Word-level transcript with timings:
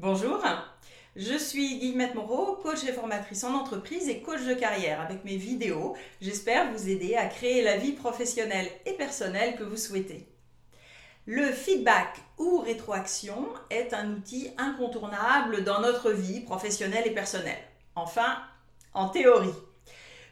Bonjour, 0.00 0.42
je 1.14 1.38
suis 1.38 1.78
Guillemette 1.78 2.16
Moreau, 2.16 2.56
coach 2.56 2.82
et 2.82 2.92
formatrice 2.92 3.44
en 3.44 3.54
entreprise 3.54 4.08
et 4.08 4.22
coach 4.22 4.42
de 4.42 4.54
carrière. 4.54 5.00
Avec 5.00 5.24
mes 5.24 5.36
vidéos, 5.36 5.94
j'espère 6.20 6.72
vous 6.72 6.88
aider 6.88 7.14
à 7.14 7.26
créer 7.26 7.62
la 7.62 7.76
vie 7.76 7.92
professionnelle 7.92 8.68
et 8.86 8.94
personnelle 8.94 9.54
que 9.54 9.62
vous 9.62 9.76
souhaitez. 9.76 10.26
Le 11.26 11.46
feedback 11.52 12.16
ou 12.38 12.58
rétroaction 12.58 13.46
est 13.70 13.94
un 13.94 14.14
outil 14.14 14.50
incontournable 14.58 15.62
dans 15.62 15.80
notre 15.80 16.10
vie 16.10 16.40
professionnelle 16.40 17.06
et 17.06 17.14
personnelle. 17.14 17.62
Enfin, 17.94 18.38
en 18.94 19.10
théorie. 19.10 19.54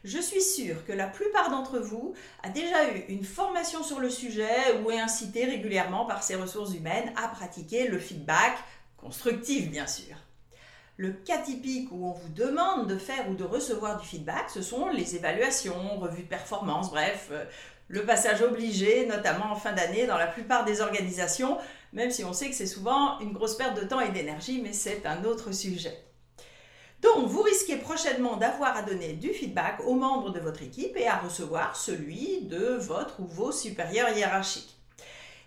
Je 0.02 0.18
suis 0.18 0.42
sûre 0.42 0.84
que 0.84 0.92
la 0.92 1.06
plupart 1.06 1.50
d'entre 1.50 1.78
vous 1.78 2.14
a 2.42 2.48
déjà 2.48 2.92
eu 2.92 3.04
une 3.08 3.22
formation 3.22 3.84
sur 3.84 4.00
le 4.00 4.10
sujet 4.10 4.80
ou 4.82 4.90
est 4.90 4.98
incité 4.98 5.44
régulièrement 5.44 6.04
par 6.04 6.24
ses 6.24 6.34
ressources 6.34 6.74
humaines 6.74 7.12
à 7.14 7.28
pratiquer 7.28 7.86
le 7.86 8.00
feedback 8.00 8.58
constructif, 9.02 9.70
bien 9.70 9.86
sûr. 9.86 10.16
Le 10.96 11.12
cas 11.12 11.38
typique 11.38 11.90
où 11.90 12.06
on 12.06 12.12
vous 12.12 12.28
demande 12.28 12.86
de 12.86 12.96
faire 12.96 13.28
ou 13.28 13.34
de 13.34 13.44
recevoir 13.44 13.98
du 13.98 14.06
feedback, 14.06 14.50
ce 14.50 14.62
sont 14.62 14.88
les 14.88 15.16
évaluations, 15.16 15.98
revues 15.98 16.22
de 16.22 16.28
performance, 16.28 16.90
bref, 16.90 17.28
euh, 17.32 17.44
le 17.88 18.04
passage 18.04 18.42
obligé, 18.42 19.06
notamment 19.06 19.50
en 19.52 19.56
fin 19.56 19.72
d'année 19.72 20.06
dans 20.06 20.16
la 20.16 20.26
plupart 20.26 20.64
des 20.64 20.80
organisations, 20.80 21.58
même 21.92 22.10
si 22.10 22.24
on 22.24 22.32
sait 22.32 22.48
que 22.48 22.54
c'est 22.54 22.66
souvent 22.66 23.18
une 23.20 23.32
grosse 23.32 23.56
perte 23.56 23.78
de 23.78 23.86
temps 23.86 24.00
et 24.00 24.10
d'énergie, 24.10 24.60
mais 24.62 24.72
c'est 24.72 25.04
un 25.04 25.24
autre 25.24 25.52
sujet. 25.52 25.98
Donc, 27.02 27.26
vous 27.26 27.42
risquez 27.42 27.76
prochainement 27.76 28.36
d'avoir 28.36 28.76
à 28.76 28.82
donner 28.82 29.14
du 29.14 29.30
feedback 29.30 29.80
aux 29.84 29.94
membres 29.94 30.30
de 30.30 30.38
votre 30.38 30.62
équipe 30.62 30.96
et 30.96 31.08
à 31.08 31.18
recevoir 31.18 31.74
celui 31.74 32.42
de 32.42 32.76
votre 32.76 33.20
ou 33.20 33.26
vos 33.26 33.50
supérieurs 33.50 34.16
hiérarchiques. 34.16 34.76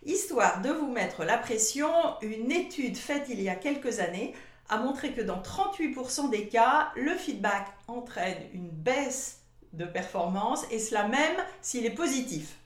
Histoire 0.05 0.62
de 0.62 0.70
vous 0.70 0.91
mettre 0.91 1.23
la 1.23 1.36
pression, 1.36 1.90
une 2.22 2.52
étude 2.52 2.96
faite 2.96 3.26
il 3.27 3.41
y 3.41 3.50
a 3.50 3.55
quelques 3.55 4.00
années 4.00 4.36
a 4.70 4.77
montré 4.77 5.13
que 5.13 5.22
dans 5.22 5.41
38% 5.41 6.30
des 6.30 6.48
cas, 6.48 6.91
le 6.96 7.16
feedback 7.16 7.68
entraîne 7.88 8.38
une 8.54 8.70
baisse 8.70 9.40
de 9.74 9.85
performance 9.85 10.63
et 10.70 10.77
cela 10.77 11.07
même 11.07 11.38
s'il 11.62 11.88
est 11.88 11.96
positif. 11.96 12.57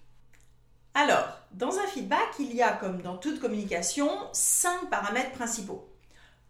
Alors, 0.94 1.40
dans 1.52 1.78
un 1.80 1.88
feedback, 1.88 2.28
il 2.40 2.54
y 2.54 2.62
a, 2.62 2.74
comme 2.74 3.02
dans 3.02 3.18
toute 3.18 3.40
communication, 3.40 4.10
cinq 4.34 4.90
paramètres 4.90 5.32
principaux. 5.32 5.88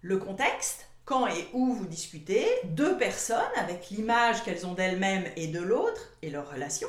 Le 0.02 0.18
contexte, 0.18 0.88
quand 1.06 1.28
et 1.28 1.50
où 1.54 1.72
vous 1.72 1.86
discutez, 1.86 2.48
deux 2.64 2.98
personnes 2.98 3.38
avec 3.58 3.92
l'image 3.92 4.44
qu'elles 4.44 4.66
ont 4.66 4.74
d'elles-mêmes 4.74 5.30
et 5.36 5.48
de 5.48 5.60
l'autre 5.60 6.02
et 6.24 6.32
leur 6.32 6.50
relation, 6.52 6.88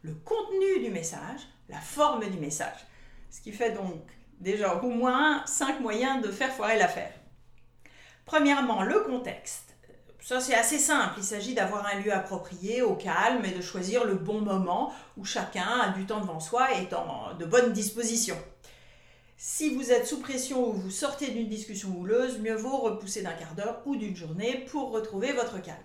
le 0.00 0.14
contenu 0.14 0.82
du 0.82 0.90
message, 0.90 1.40
la 1.68 1.80
forme 1.80 2.28
du 2.30 2.38
message. 2.38 2.86
Ce 3.32 3.40
qui 3.40 3.50
fait 3.50 3.72
donc 3.72 4.02
déjà 4.40 4.74
au 4.74 4.90
moins 4.90 5.42
cinq 5.46 5.80
moyens 5.80 6.22
de 6.22 6.30
faire 6.30 6.52
foirer 6.52 6.78
l'affaire. 6.78 7.14
Premièrement, 8.26 8.82
le 8.82 9.00
contexte. 9.00 9.74
Ça, 10.20 10.38
c'est 10.38 10.54
assez 10.54 10.78
simple. 10.78 11.14
Il 11.16 11.24
s'agit 11.24 11.54
d'avoir 11.54 11.86
un 11.86 11.98
lieu 12.00 12.12
approprié, 12.12 12.82
au 12.82 12.94
calme, 12.94 13.44
et 13.46 13.50
de 13.50 13.62
choisir 13.62 14.04
le 14.04 14.14
bon 14.16 14.42
moment 14.42 14.92
où 15.16 15.24
chacun 15.24 15.66
a 15.66 15.88
du 15.88 16.04
temps 16.04 16.20
devant 16.20 16.40
soi 16.40 16.74
et 16.74 16.82
est 16.82 16.92
en 16.92 17.34
de 17.34 17.46
bonnes 17.46 17.72
dispositions. 17.72 18.38
Si 19.38 19.74
vous 19.74 19.90
êtes 19.90 20.06
sous 20.06 20.20
pression 20.20 20.68
ou 20.68 20.72
vous 20.74 20.90
sortez 20.90 21.30
d'une 21.30 21.48
discussion 21.48 21.96
houleuse, 21.98 22.38
mieux 22.38 22.54
vaut 22.54 22.76
repousser 22.76 23.22
d'un 23.22 23.32
quart 23.32 23.54
d'heure 23.54 23.80
ou 23.86 23.96
d'une 23.96 24.14
journée 24.14 24.66
pour 24.70 24.90
retrouver 24.90 25.32
votre 25.32 25.60
calme. 25.60 25.78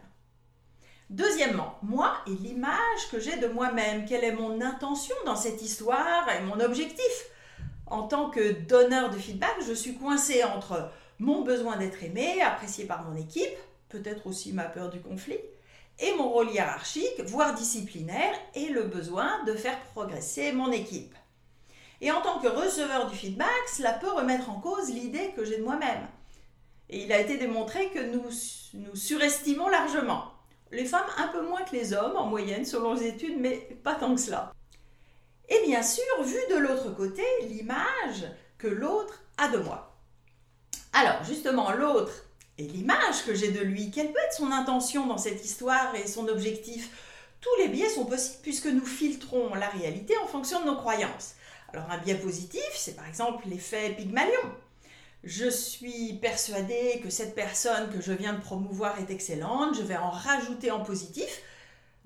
Deuxièmement, 1.10 1.80
moi 1.82 2.18
et 2.28 2.32
l'image 2.32 3.10
que 3.10 3.22
j'ai 3.22 3.38
de 3.38 3.48
moi-même. 3.48 4.06
Quelle 4.06 4.26
est 4.26 4.34
mon 4.36 4.60
intention 4.60 5.16
dans 5.26 5.38
cette 5.38 5.62
histoire 5.62 6.30
et 6.30 6.42
mon 6.42 6.60
objectif 6.60 7.30
En 7.90 8.04
tant 8.04 8.30
que 8.30 8.52
donneur 8.52 9.10
de 9.10 9.18
feedback, 9.18 9.56
je 9.66 9.74
suis 9.74 9.96
coincée 9.96 10.44
entre 10.44 10.92
mon 11.20 11.42
besoin 11.42 11.78
d'être 11.78 12.04
aimé, 12.04 12.42
apprécié 12.42 12.86
par 12.86 13.04
mon 13.04 13.16
équipe, 13.16 13.58
peut-être 13.90 14.28
aussi 14.28 14.52
ma 14.52 14.66
peur 14.66 14.90
du 14.90 15.00
conflit, 15.00 15.40
et 16.00 16.14
mon 16.16 16.30
rôle 16.30 16.52
hiérarchique, 16.52 17.22
voire 17.26 17.56
disciplinaire, 17.56 18.34
et 18.56 18.68
le 18.70 18.84
besoin 18.84 19.44
de 19.46 19.54
faire 19.54 19.80
progresser 19.94 20.52
mon 20.52 20.72
équipe. 20.72 21.16
Et 22.02 22.12
en 22.12 22.22
tant 22.22 22.40
que 22.40 22.48
receveur 22.48 23.10
du 23.10 23.16
feedback, 23.16 23.48
cela 23.76 23.94
peut 23.94 24.12
remettre 24.12 24.50
en 24.50 24.60
cause 24.60 24.90
l'idée 24.90 25.32
que 25.36 25.46
j'ai 25.46 25.58
de 25.58 25.64
moi-même. 25.64 26.08
Et 26.90 27.04
il 27.04 27.12
a 27.12 27.20
été 27.20 27.38
démontré 27.38 27.90
que 27.90 28.00
nous, 28.00 28.30
nous 28.74 28.96
surestimons 28.96 29.70
largement. 29.70 30.26
Les 30.72 30.86
femmes 30.86 31.08
un 31.18 31.30
peu 31.30 31.42
moins 31.42 31.64
que 31.64 31.76
les 31.76 31.94
hommes 31.94 32.18
en 32.18 32.28
moyenne 32.28 32.66
selon 32.66 32.94
les 32.94 33.08
études, 33.08 33.40
mais 33.40 33.56
pas 33.84 33.96
tant 33.96 34.14
que 34.14 34.22
cela. 34.22 34.52
Et 35.50 35.62
bien 35.66 35.84
sûr, 35.84 36.04
vu 36.24 36.40
de 36.50 36.58
l'autre 36.58 36.94
côté, 36.96 37.24
l'image 37.44 38.26
que 38.58 38.68
l'autre 38.68 39.22
a 39.38 39.48
de 39.48 39.58
moi. 39.58 39.98
Alors, 40.94 41.24
justement, 41.24 41.72
l'autre 41.72 42.26
et 42.58 42.64
l'image 42.64 43.24
que 43.26 43.36
j'ai 43.36 43.52
de 43.52 43.62
lui, 43.62 43.92
quelle 43.92 44.12
peut 44.12 44.20
être 44.20 44.34
son 44.34 44.52
intention 44.52 45.06
dans 45.06 45.18
cette 45.18 45.46
histoire 45.46 45.96
et 45.96 46.08
son 46.08 46.28
objectif? 46.28 46.90
Tous 47.40 47.56
les 47.60 47.68
biais 47.68 47.90
sont 47.90 48.06
possibles 48.06 48.42
puisque 48.42 48.66
nous 48.66 48.86
filtrons 48.86 49.54
la 49.54 49.70
réalité 49.70 50.18
en 50.18 50.28
fonction 50.28 50.60
de 50.62 50.66
nos 50.66 50.76
croyances. 50.76 51.36
Alors, 51.72 51.90
un 51.92 51.98
biais 51.98 52.16
positif, 52.16 52.68
c'est 52.74 52.96
par 52.96 53.08
exemple 53.08 53.48
l'effet 53.48 53.94
Pygmalion. 53.96 54.34
Je 55.24 55.50
suis 55.50 56.14
persuadée 56.14 57.00
que 57.04 57.10
cette 57.10 57.36
personne 57.36 57.92
que 57.92 58.02
je 58.02 58.14
viens 58.14 58.34
de 58.34 58.42
promouvoir 58.42 59.00
est 59.00 59.12
excellente, 59.12 59.76
je 59.76 59.82
vais 59.82 59.98
en 59.98 60.10
rajouter 60.10 60.72
en 60.72 60.82
positif, 60.82 61.42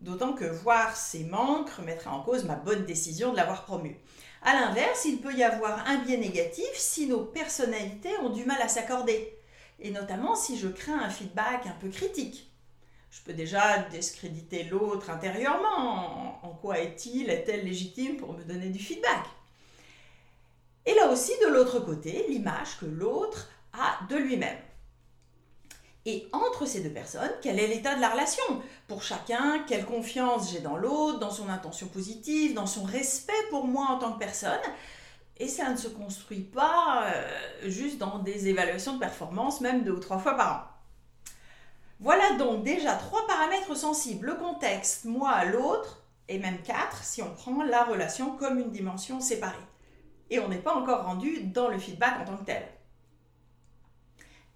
d'autant 0.02 0.34
que 0.34 0.46
voir 0.46 0.96
ses 0.96 1.24
manques 1.24 1.70
remettrait 1.70 2.10
en 2.10 2.22
cause 2.22 2.44
ma 2.44 2.56
bonne 2.56 2.86
décision 2.86 3.32
de 3.32 3.38
l'avoir 3.38 3.64
promue. 3.64 3.98
A 4.44 4.54
l'inverse, 4.54 5.06
il 5.06 5.22
peut 5.22 5.34
y 5.34 5.44
avoir 5.44 5.88
un 5.88 5.98
biais 5.98 6.18
négatif 6.18 6.72
si 6.74 7.08
nos 7.08 7.24
personnalités 7.24 8.18
ont 8.24 8.30
du 8.30 8.44
mal 8.44 8.62
à 8.62 8.68
s'accorder, 8.68 9.38
et 9.80 9.92
notamment 9.92 10.36
si 10.36 10.58
je 10.58 10.68
crains 10.68 11.00
un 11.00 11.10
feedback 11.10 11.68
un 11.68 11.78
peu 11.80 11.90
critique. 11.90 12.52
Je 13.12 13.20
peux 13.22 13.34
déjà 13.34 13.80
discréditer 13.92 14.64
l'autre 14.64 15.10
intérieurement. 15.10 16.40
En, 16.44 16.50
quoi 16.62 16.80
est-il, 16.80 17.30
est-elle 17.30 17.66
légitime 17.66 18.18
pour 18.18 18.34
me 18.34 18.44
donner 18.44 18.70
du 18.70 18.80
feedback? 18.80 19.26
Et 20.86 20.94
là 20.96 21.10
aussi, 21.10 21.34
de 21.44 21.50
l'autre 21.50 21.80
côté, 21.82 22.26
l'image 22.30 22.80
que 22.80 22.86
l'autre 22.86 23.50
a 23.74 24.00
de 24.10 24.16
lui-même. 24.16 24.58
Et 26.06 26.28
entre 26.34 26.66
ces 26.66 26.82
deux 26.82 26.90
personnes, 26.90 27.32
quel 27.42 27.60
est 27.60 27.68
l'état 27.68 27.96
de 27.96 28.02
la 28.02 28.10
relation 28.10 28.44
Pour 28.88 29.04
chacun, 29.04 29.64
quelle 29.68 29.86
confiance 29.86 30.52
j'ai 30.52 30.60
dans 30.60 30.76
l'autre, 30.76 31.20
dans 31.20 31.30
son 31.30 31.48
intention 31.48 31.88
positive, 31.88 32.56
dans 32.56 32.66
son 32.66 32.84
respect 32.84 33.34
pour 33.52 33.68
moi 33.68 33.86
en 33.88 34.00
tant 34.00 34.14
que 34.14 34.20
personne? 34.20 34.60
Et 35.38 35.48
ça 35.48 35.70
ne 35.70 35.78
se 35.78 35.88
construit 35.88 36.42
pas 36.42 37.04
euh, 37.06 37.70
juste 37.70 38.00
dans 38.00 38.20
des 38.20 38.48
évaluations 38.48 38.94
de 38.94 39.00
performance, 39.00 39.62
même 39.62 39.84
deux 39.84 39.92
ou 39.92 40.00
trois 40.00 40.18
fois 40.18 40.36
par 40.36 40.56
an. 40.56 40.62
Voilà 42.00 42.32
donc 42.34 42.64
déjà 42.64 42.96
trois 42.96 43.28
paramètres 43.28 43.76
sensibles, 43.76 44.26
le 44.26 44.36
contexte, 44.36 45.06
moi, 45.06 45.46
l'autre, 45.46 46.02
et 46.28 46.40
même 46.40 46.62
quatre 46.64 47.04
si 47.04 47.22
on 47.22 47.32
prend 47.32 47.62
la 47.62 47.84
relation 47.84 48.36
comme 48.38 48.58
une 48.58 48.72
dimension 48.72 49.20
séparée. 49.20 49.56
Et 50.32 50.40
on 50.40 50.48
n'est 50.48 50.58
pas 50.58 50.74
encore 50.74 51.06
rendu 51.06 51.44
dans 51.44 51.68
le 51.68 51.78
feedback 51.78 52.22
en 52.22 52.26
tant 52.26 52.38
que 52.38 52.46
tel. 52.46 52.64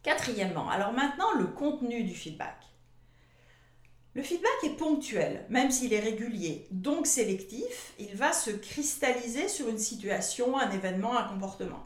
Quatrièmement, 0.05 0.69
alors 0.69 0.93
maintenant 0.93 1.31
le 1.35 1.47
contenu 1.47 2.03
du 2.03 2.13
feedback. 2.13 2.57
Le 4.13 4.21
feedback 4.21 4.63
est 4.63 4.77
ponctuel, 4.77 5.47
même 5.49 5.71
s'il 5.71 5.93
est 5.93 5.99
régulier, 5.99 6.67
donc 6.69 7.07
sélectif, 7.07 7.95
il 7.97 8.15
va 8.15 8.31
se 8.31 8.51
cristalliser 8.51 9.47
sur 9.47 9.67
une 9.67 9.79
situation, 9.79 10.59
un 10.59 10.69
événement, 10.69 11.17
un 11.17 11.23
comportement. 11.23 11.83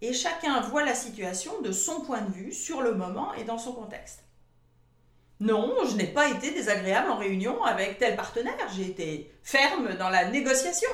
Et 0.00 0.12
chacun 0.12 0.60
voit 0.60 0.84
la 0.84 0.94
situation 0.94 1.60
de 1.60 1.72
son 1.72 2.02
point 2.02 2.20
de 2.20 2.32
vue, 2.32 2.52
sur 2.52 2.82
le 2.82 2.94
moment 2.94 3.34
et 3.34 3.42
dans 3.42 3.58
son 3.58 3.72
contexte. 3.72 4.22
Non, 5.40 5.74
je 5.90 5.96
n'ai 5.96 6.06
pas 6.06 6.28
été 6.28 6.52
désagréable 6.52 7.10
en 7.10 7.16
réunion 7.16 7.64
avec 7.64 7.98
tel 7.98 8.14
partenaire, 8.14 8.68
j'ai 8.76 8.86
été 8.86 9.34
ferme 9.42 9.96
dans 9.96 10.08
la 10.08 10.30
négociation. 10.30 10.90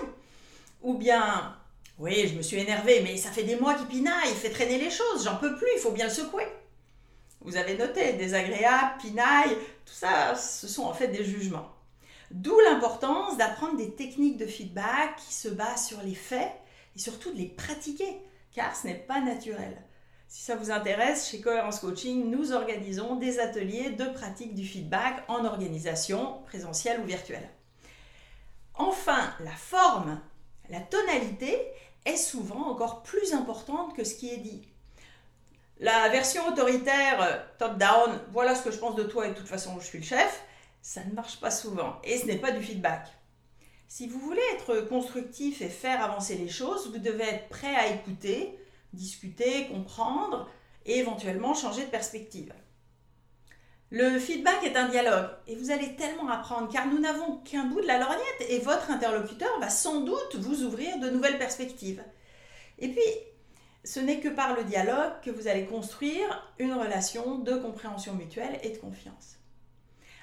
Ou 0.81 0.95
bien, 0.95 1.55
oui, 1.99 2.29
je 2.29 2.35
me 2.35 2.43
suis 2.43 2.59
énervée, 2.59 3.01
mais 3.03 3.17
ça 3.17 3.31
fait 3.31 3.45
des 3.45 3.57
mois 3.57 3.75
qu'il 3.75 3.87
pinaille, 3.87 4.31
il 4.31 4.37
fait 4.37 4.51
traîner 4.51 4.79
les 4.79 4.91
choses, 4.91 5.25
j'en 5.25 5.37
peux 5.37 5.57
plus, 5.57 5.69
il 5.77 5.81
faut 5.81 5.93
bien 5.93 6.07
le 6.07 6.13
secouer. 6.13 6.47
Vous 7.41 7.57
avez 7.57 7.77
noté, 7.77 8.15
désagréable, 8.15 8.99
pinaille, 9.01 9.57
tout 9.85 9.95
ça, 9.95 10.35
ce 10.35 10.69
sont 10.69 10.85
en 10.85 10.93
fait 10.93 11.09
des 11.09 11.25
jugements. 11.25 11.73
D'où 12.31 12.59
l'importance 12.61 13.37
d'apprendre 13.39 13.77
des 13.77 13.95
techniques 13.95 14.37
de 14.37 14.47
feedback 14.47 15.17
qui 15.17 15.33
se 15.33 15.49
basent 15.49 15.87
sur 15.87 16.03
les 16.03 16.15
faits 16.15 16.53
et 16.97 16.99
surtout 16.99 17.33
de 17.33 17.39
les 17.39 17.47
pratiquer, 17.47 18.21
car 18.53 18.75
ce 18.75 18.89
n'est 18.89 18.95
pas 18.95 19.21
naturel. 19.21 19.77
Si 20.29 20.43
ça 20.43 20.57
vous 20.57 20.73
intéresse, 20.73 21.31
chez 21.31 21.41
Cohérence 21.41 21.79
Coaching, 21.79 22.31
nous 22.31 22.53
organisons 22.53 23.15
des 23.15 23.39
ateliers 23.39 23.91
de 23.91 24.07
pratique 24.07 24.55
du 24.55 24.67
feedback 24.67 25.23
en 25.29 25.45
organisation, 25.45 26.43
présentielle 26.47 27.01
ou 27.01 27.05
virtuelle. 27.05 27.49
Enfin, 28.75 29.33
la 29.41 29.53
forme, 29.53 30.21
la 30.69 30.81
tonalité 30.81 31.57
est 32.07 32.17
souvent 32.17 32.71
encore 32.71 33.03
plus 33.03 33.35
importante 33.35 33.95
que 33.95 34.05
ce 34.05 34.15
qui 34.15 34.31
est 34.31 34.39
dit. 34.39 34.63
La 35.79 36.09
version 36.09 36.47
autoritaire, 36.49 37.21
euh, 37.21 37.37
top-down, 37.59 38.19
voilà 38.33 38.55
ce 38.55 38.63
que 38.63 38.71
je 38.71 38.79
pense 38.79 38.95
de 38.95 39.03
toi 39.03 39.27
et 39.27 39.31
de 39.31 39.35
toute 39.35 39.49
façon 39.49 39.79
je 39.79 39.85
suis 39.85 39.99
le 39.99 40.05
chef, 40.05 40.43
ça 40.81 41.05
ne 41.05 41.13
marche 41.13 41.39
pas 41.39 41.51
souvent 41.51 42.01
et 42.03 42.17
ce 42.17 42.25
n'est 42.25 42.39
pas 42.39 42.53
du 42.53 42.63
feedback. 42.63 43.09
Si 43.89 44.09
vous 44.09 44.19
voulez 44.19 44.43
être 44.55 44.89
constructif 44.89 45.61
et 45.61 45.69
faire 45.69 46.03
avancer 46.03 46.37
les 46.37 46.49
choses, 46.49 46.91
vous 46.91 46.99
devez 46.99 47.25
être 47.25 47.49
prêt 47.49 47.75
à 47.75 47.89
écouter, 47.89 48.59
discuter, 48.93 49.69
comprendre 49.69 50.49
et 50.87 50.99
éventuellement 50.99 51.55
changer 51.55 51.85
de 51.85 51.91
perspective. 51.91 52.53
Le 53.91 54.19
feedback 54.19 54.65
est 54.65 54.77
un 54.77 54.89
dialogue 54.89 55.29
et 55.47 55.55
vous 55.55 55.71
allez 55.71 55.95
tellement 55.95 56.29
apprendre 56.29 56.69
car 56.73 56.89
nous 56.89 56.99
n'avons 56.99 57.37
qu'un 57.39 57.67
bout 57.67 57.81
de 57.81 57.87
la 57.87 57.99
lorgnette 57.99 58.47
et 58.49 58.59
votre 58.59 58.91
interlocuteur 58.91 59.61
va 59.61 59.71
sans 59.71 60.01
doute 60.01 60.35
vous 60.37 60.65
ouvrir 60.65 60.99
de 60.99 61.09
nouvelles 61.09 61.39
perspectives. 61.39 62.03
Et 62.81 62.89
puis, 62.89 63.01
ce 63.85 64.01
n'est 64.01 64.19
que 64.19 64.29
par 64.29 64.57
le 64.57 64.65
dialogue 64.65 65.13
que 65.23 65.31
vous 65.31 65.47
allez 65.47 65.67
construire 65.67 66.53
une 66.59 66.73
relation 66.73 67.39
de 67.39 67.55
compréhension 67.55 68.15
mutuelle 68.15 68.59
et 68.65 68.71
de 68.71 68.79
confiance. 68.79 69.37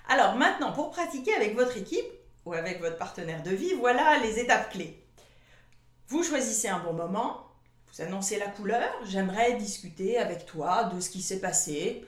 Alors 0.09 0.35
maintenant, 0.35 0.73
pour 0.73 0.91
pratiquer 0.91 1.33
avec 1.33 1.55
votre 1.55 1.77
équipe 1.77 2.05
ou 2.45 2.51
avec 2.51 2.81
votre 2.81 2.97
partenaire 2.97 3.43
de 3.43 3.51
vie, 3.51 3.73
voilà 3.75 4.19
les 4.19 4.39
étapes 4.39 4.71
clés. 4.71 5.01
Vous 6.09 6.21
choisissez 6.21 6.67
un 6.67 6.79
bon 6.79 6.91
moment, 6.91 7.47
vous 7.93 8.01
annoncez 8.01 8.37
la 8.37 8.47
couleur, 8.47 8.91
j'aimerais 9.05 9.53
discuter 9.53 10.17
avec 10.17 10.45
toi 10.45 10.83
de 10.93 10.99
ce 10.99 11.09
qui 11.09 11.21
s'est 11.21 11.39
passé, 11.39 12.05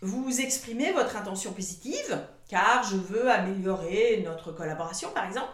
vous 0.00 0.40
exprimez 0.40 0.92
votre 0.92 1.16
intention 1.16 1.52
positive, 1.52 2.26
car 2.48 2.84
je 2.84 2.96
veux 2.96 3.30
améliorer 3.30 4.22
notre 4.24 4.52
collaboration 4.52 5.10
par 5.12 5.26
exemple. 5.26 5.52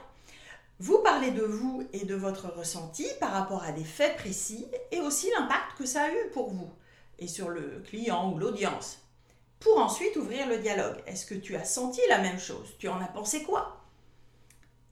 Vous 0.81 0.99
parlez 0.99 1.31
de 1.31 1.43
vous 1.43 1.87
et 1.93 2.05
de 2.05 2.14
votre 2.14 2.49
ressenti 2.49 3.06
par 3.20 3.32
rapport 3.32 3.62
à 3.62 3.73
des 3.73 3.85
faits 3.85 4.17
précis 4.17 4.67
et 4.91 5.00
aussi 5.00 5.31
l'impact 5.31 5.79
que 5.79 5.87
ça 5.87 6.02
a 6.02 6.11
eu 6.11 6.31
pour 6.32 6.50
vous 6.50 6.70
et 7.19 7.29
sur 7.29 7.49
le 7.49 7.82
client 7.87 8.32
ou 8.32 8.38
l'audience. 8.38 8.99
Pour 9.61 9.79
ensuite 9.79 10.17
ouvrir 10.17 10.49
le 10.49 10.58
dialogue. 10.58 11.02
Est-ce 11.06 11.26
que 11.26 11.35
tu 11.35 11.56
as 11.56 11.64
senti 11.64 12.00
la 12.08 12.19
même 12.19 12.38
chose? 12.38 12.75
Tu 12.79 12.88
en 12.88 13.00
as 13.00 13.06
pensé 13.06 13.44
quoi? 13.44 13.81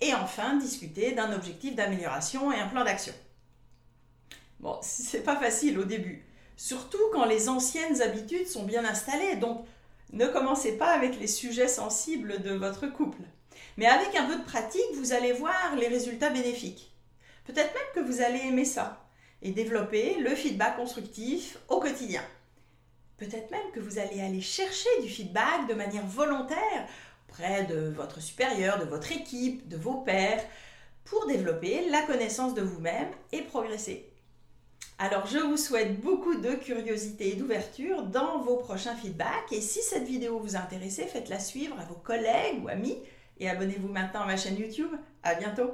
Et 0.01 0.15
enfin, 0.15 0.57
discuter 0.57 1.13
d'un 1.13 1.33
objectif 1.33 1.75
d'amélioration 1.75 2.53
et 2.53 2.59
un 2.59 2.69
plan 2.69 2.85
d'action. 2.85 3.13
Bon, 4.61 4.79
c'est 4.83 5.23
pas 5.23 5.37
facile 5.37 5.79
au 5.79 5.85
début. 5.85 6.25
Surtout 6.57 7.03
quand 7.13 7.25
les 7.25 7.49
anciennes 7.49 8.03
habitudes 8.03 8.47
sont 8.47 8.65
bien 8.65 8.85
installées. 8.85 9.37
Donc, 9.37 9.65
ne 10.13 10.27
commencez 10.27 10.77
pas 10.77 10.91
avec 10.93 11.19
les 11.19 11.27
sujets 11.27 11.69
sensibles 11.69 12.43
de 12.43 12.53
votre 12.53 12.87
couple. 12.87 13.23
Mais 13.77 13.87
avec 13.87 14.15
un 14.17 14.27
peu 14.27 14.37
de 14.37 14.45
pratique, 14.45 14.95
vous 14.95 15.13
allez 15.13 15.33
voir 15.33 15.75
les 15.77 15.89
résultats 15.89 16.31
bénéfiques. 16.31 16.93
Peut-être 17.45 17.73
même 17.75 17.95
que 17.95 18.09
vous 18.09 18.21
allez 18.21 18.41
aimer 18.41 18.65
ça 18.65 19.05
et 19.41 19.51
développer 19.51 20.17
le 20.19 20.35
feedback 20.35 20.77
constructif 20.77 21.59
au 21.69 21.81
quotidien. 21.81 22.23
Peut-être 23.17 23.51
même 23.51 23.71
que 23.73 23.81
vous 23.81 23.99
allez 23.99 24.21
aller 24.21 24.41
chercher 24.41 24.89
du 25.01 25.09
feedback 25.09 25.67
de 25.69 25.75
manière 25.75 26.07
volontaire 26.07 26.89
auprès 27.29 27.65
de 27.65 27.89
votre 27.89 28.21
supérieur, 28.21 28.79
de 28.79 28.85
votre 28.85 29.11
équipe, 29.13 29.69
de 29.69 29.77
vos 29.77 29.95
pairs, 29.95 30.45
pour 31.05 31.27
développer 31.27 31.89
la 31.89 32.03
connaissance 32.03 32.55
de 32.55 32.63
vous-même 32.63 33.09
et 33.33 33.43
progresser. 33.43 34.12
Alors 34.99 35.27
je 35.27 35.39
vous 35.39 35.57
souhaite 35.57 36.01
beaucoup 36.01 36.37
de 36.37 36.53
curiosité 36.53 37.31
et 37.31 37.35
d'ouverture 37.35 38.03
dans 38.05 38.39
vos 38.41 38.57
prochains 38.57 38.95
feedbacks. 38.95 39.53
Et 39.53 39.61
si 39.61 39.81
cette 39.83 40.05
vidéo 40.05 40.39
vous 40.39 40.57
a 40.57 40.61
intéressé, 40.61 41.05
faites-la 41.05 41.39
suivre 41.39 41.79
à 41.81 41.85
vos 41.85 41.97
collègues 41.97 42.63
ou 42.63 42.69
amis. 42.69 42.99
Et 43.39 43.49
abonnez-vous 43.49 43.89
maintenant 43.89 44.21
à 44.23 44.27
ma 44.27 44.37
chaîne 44.37 44.59
YouTube. 44.59 44.91
À 45.23 45.35
bientôt 45.35 45.73